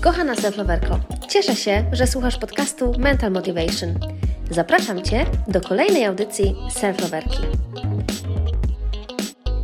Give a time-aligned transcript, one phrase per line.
[0.00, 0.98] Kochana self-loverko,
[1.28, 3.94] cieszę się, że słuchasz podcastu Mental Motivation.
[4.50, 7.42] Zapraszam Cię do kolejnej audycji self-loverki.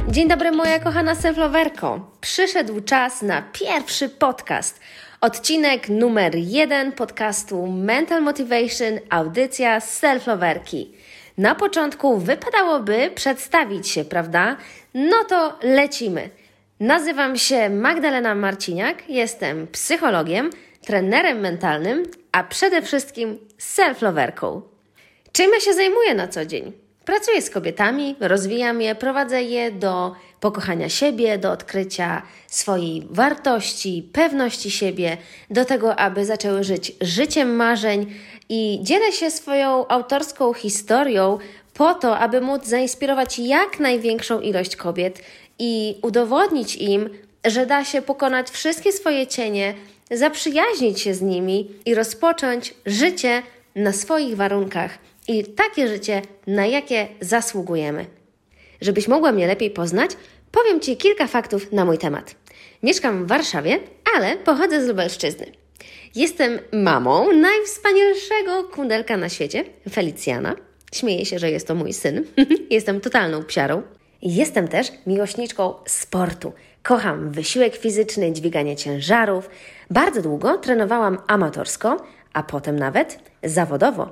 [0.09, 2.01] Dzień dobry, moja kochana self-loverko.
[2.21, 4.81] Przyszedł czas na pierwszy podcast.
[5.21, 10.87] Odcinek numer jeden podcastu Mental Motivation, audycja self-loverki.
[11.39, 14.57] Na początku wypadałoby przedstawić się, prawda?
[14.95, 16.31] No to lecimy.
[16.81, 20.51] Nazywam się Magdalena Marciniak, jestem psychologiem,
[20.87, 22.03] trenerem mentalnym,
[22.33, 24.61] a przede wszystkim self-loverką.
[25.33, 26.73] Czym ja się zajmuję na co dzień?
[27.05, 34.71] Pracuję z kobietami, rozwijam je, prowadzę je do pokochania siebie, do odkrycia swojej wartości, pewności
[34.71, 35.17] siebie,
[35.51, 38.15] do tego, aby zaczęły żyć życiem marzeń
[38.49, 41.39] i dzielę się swoją autorską historią
[41.75, 45.23] po to, aby móc zainspirować jak największą ilość kobiet
[45.59, 47.11] i udowodnić im,
[47.45, 49.75] że da się pokonać wszystkie swoje cienie,
[50.11, 53.43] zaprzyjaźnić się z nimi i rozpocząć życie
[53.75, 58.07] na swoich warunkach i takie życie, na jakie zasługujemy.
[58.81, 60.11] Żebyś mogła mnie lepiej poznać,
[60.53, 62.35] powiem Ci kilka faktów na mój temat.
[62.83, 63.79] Mieszkam w Warszawie,
[64.17, 65.47] ale pochodzę z Lubelszczyzny.
[66.15, 70.57] Jestem mamą najwspanialszego kundelka na świecie, Felicjana.
[70.93, 72.25] Śmieję się, że jest to mój syn.
[72.71, 73.83] Jestem totalną psiarą.
[74.25, 76.53] Jestem też miłośniczką sportu.
[76.83, 79.51] Kocham wysiłek fizyczny, dźwiganie ciężarów.
[79.91, 81.97] Bardzo długo trenowałam amatorsko,
[82.33, 84.09] a potem nawet zawodowo.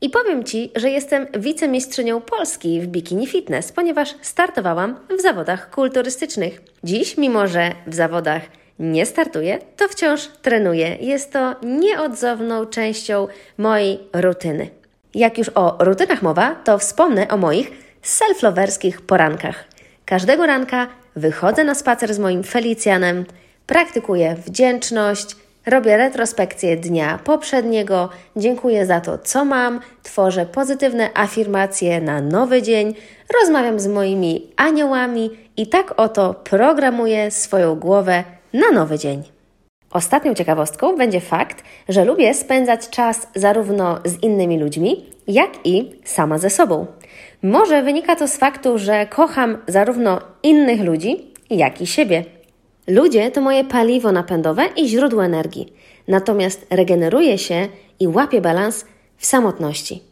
[0.00, 6.60] I powiem Ci, że jestem wicemistrzynią Polski w bikini fitness, ponieważ startowałam w zawodach kulturystycznych.
[6.84, 8.42] Dziś, mimo że w zawodach
[8.78, 10.96] nie startuję, to wciąż trenuję.
[11.00, 14.68] Jest to nieodzowną częścią mojej rutyny.
[15.14, 19.64] Jak już o rutynach mowa, to wspomnę o moich self-loverskich porankach.
[20.04, 23.24] Każdego ranka wychodzę na spacer z moim Felicjanem,
[23.66, 32.20] praktykuję wdzięczność, robię retrospekcję dnia poprzedniego, dziękuję za to, co mam, tworzę pozytywne afirmacje na
[32.20, 32.94] nowy dzień,
[33.40, 39.22] rozmawiam z moimi aniołami i tak oto programuję swoją głowę na nowy dzień.
[39.90, 46.38] Ostatnią ciekawostką będzie fakt, że lubię spędzać czas zarówno z innymi ludźmi, jak i sama
[46.38, 46.86] ze sobą.
[47.42, 52.24] Może wynika to z faktu, że kocham zarówno innych ludzi, jak i siebie.
[52.86, 55.72] Ludzie to moje paliwo napędowe i źródło energii,
[56.08, 57.68] natomiast regeneruję się
[58.00, 58.84] i łapię balans
[59.16, 60.02] w samotności.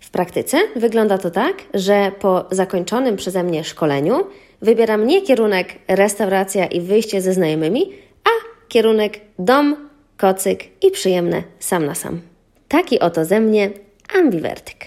[0.00, 4.26] W praktyce wygląda to tak, że po zakończonym przeze mnie szkoleniu
[4.62, 7.92] wybieram nie kierunek restauracja i wyjście ze znajomymi,
[8.24, 8.30] a
[8.68, 12.20] kierunek dom, kocyk i przyjemne sam na sam.
[12.68, 13.70] Taki oto ze mnie
[14.18, 14.77] ambiwertyk.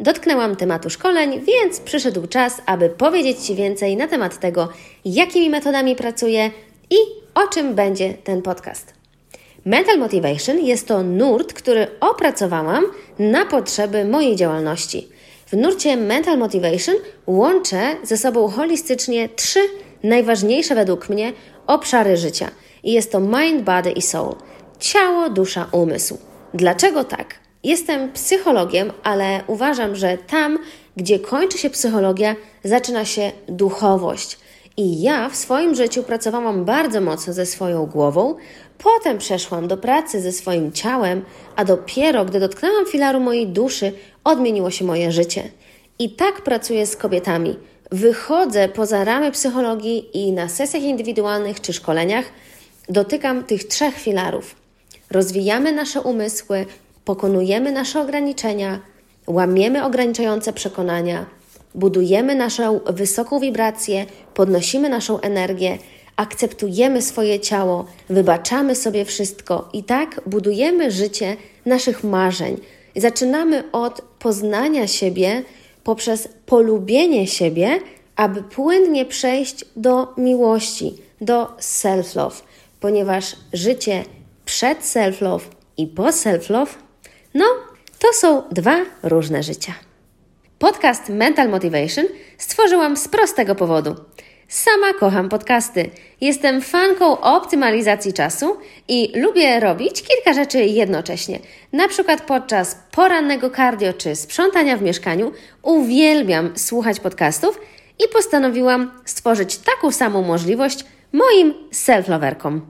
[0.00, 4.68] Dotknęłam tematu szkoleń, więc przyszedł czas, aby powiedzieć Ci więcej na temat tego,
[5.04, 6.50] jakimi metodami pracuję
[6.90, 6.96] i
[7.34, 8.94] o czym będzie ten podcast.
[9.64, 12.84] Mental Motivation jest to nurt, który opracowałam
[13.18, 15.08] na potrzeby mojej działalności.
[15.46, 16.94] W nurcie Mental Motivation
[17.26, 19.60] łączę ze sobą holistycznie trzy
[20.02, 21.32] najważniejsze według mnie
[21.66, 22.50] obszary życia.
[22.82, 24.34] I jest to mind, body i soul.
[24.78, 26.18] Ciało, dusza, umysł.
[26.54, 27.47] Dlaczego tak?
[27.68, 30.58] Jestem psychologiem, ale uważam, że tam,
[30.96, 34.38] gdzie kończy się psychologia, zaczyna się duchowość.
[34.76, 38.34] I ja w swoim życiu pracowałam bardzo mocno ze swoją głową,
[38.78, 41.24] potem przeszłam do pracy ze swoim ciałem,
[41.56, 43.92] a dopiero gdy dotknęłam filaru mojej duszy,
[44.24, 45.42] odmieniło się moje życie.
[45.98, 47.56] I tak pracuję z kobietami.
[47.90, 52.24] Wychodzę poza ramy psychologii i na sesjach indywidualnych czy szkoleniach
[52.88, 54.54] dotykam tych trzech filarów.
[55.10, 56.66] Rozwijamy nasze umysły,
[57.08, 58.80] pokonujemy nasze ograniczenia,
[59.26, 61.26] łamiemy ograniczające przekonania,
[61.74, 65.78] budujemy naszą wysoką wibrację, podnosimy naszą energię,
[66.16, 71.36] akceptujemy swoje ciało, wybaczamy sobie wszystko i tak budujemy życie
[71.66, 72.56] naszych marzeń.
[72.96, 75.42] Zaczynamy od poznania siebie
[75.84, 77.80] poprzez polubienie siebie,
[78.16, 82.42] aby płynnie przejść do miłości, do self-love,
[82.80, 84.04] ponieważ życie
[84.44, 85.44] przed self-love
[85.76, 86.87] i po self-love,
[87.34, 87.44] no,
[87.98, 89.74] to są dwa różne życia.
[90.58, 92.04] Podcast Mental Motivation
[92.38, 93.96] stworzyłam z prostego powodu.
[94.48, 95.90] Sama kocham podcasty.
[96.20, 98.56] Jestem fanką optymalizacji czasu
[98.88, 101.38] i lubię robić kilka rzeczy jednocześnie.
[101.72, 105.32] Na przykład podczas porannego cardio czy sprzątania w mieszkaniu
[105.62, 107.60] uwielbiam słuchać podcastów
[107.98, 112.60] i postanowiłam stworzyć taką samą możliwość moim self-loverkom.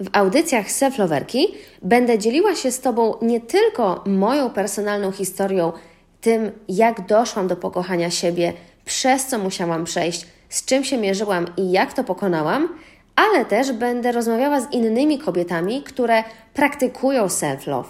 [0.00, 1.46] W audycjach self-loverki
[1.82, 5.72] będę dzieliła się z Tobą nie tylko moją personalną historią
[6.20, 8.52] tym, jak doszłam do pokochania siebie,
[8.84, 12.68] przez co musiałam przejść, z czym się mierzyłam i jak to pokonałam,
[13.16, 16.24] ale też będę rozmawiała z innymi kobietami, które
[16.54, 17.88] praktykują self-love.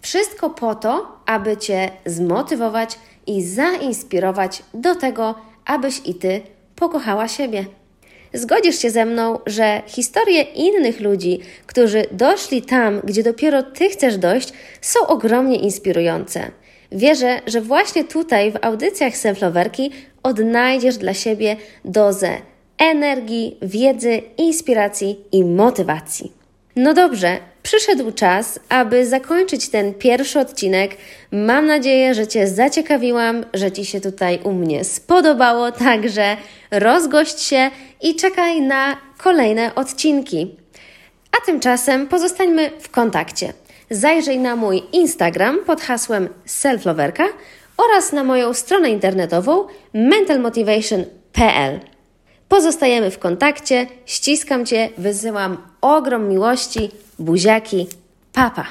[0.00, 5.34] Wszystko po to, aby Cię zmotywować i zainspirować do tego,
[5.64, 6.40] abyś i Ty
[6.76, 7.64] pokochała siebie.
[8.34, 14.16] Zgodzisz się ze mną, że historie innych ludzi, którzy doszli tam, gdzie dopiero Ty chcesz
[14.16, 16.50] dojść, są ogromnie inspirujące.
[16.92, 19.90] Wierzę, że właśnie tutaj w audycjach Selflowerki
[20.22, 22.30] odnajdziesz dla siebie dozę
[22.78, 26.32] energii, wiedzy, inspiracji i motywacji.
[26.76, 30.96] No dobrze, przyszedł czas, aby zakończyć ten pierwszy odcinek.
[31.32, 36.36] Mam nadzieję, że Cię zaciekawiłam, że Ci się tutaj u mnie spodobało, także
[36.70, 37.70] rozgość się
[38.02, 40.56] i czekaj na kolejne odcinki.
[41.32, 43.52] A tymczasem pozostańmy w kontakcie.
[43.90, 47.24] Zajrzyj na mój Instagram pod hasłem selfloverka
[47.76, 51.80] oraz na moją stronę internetową mentalmotivation.pl.
[52.50, 57.86] Pozostajemy w kontakcie, ściskam Cię, wysyłam ogrom miłości, buziaki,
[58.32, 58.66] papa.